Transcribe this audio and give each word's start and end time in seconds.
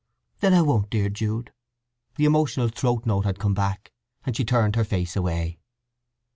"Then 0.39 0.55
I 0.55 0.63
won't, 0.63 0.89
dear 0.89 1.09
Jude!" 1.09 1.53
The 2.15 2.25
emotional 2.25 2.69
throat 2.69 3.05
note 3.05 3.23
had 3.25 3.37
come 3.37 3.53
back, 3.53 3.91
and 4.25 4.35
she 4.35 4.43
turned 4.43 4.75
her 4.75 4.83
face 4.83 5.15
away. 5.15 5.59